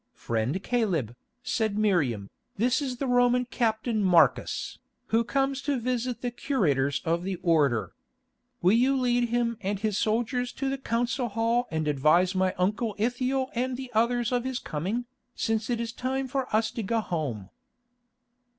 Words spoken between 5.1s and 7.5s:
comes to visit the curators of the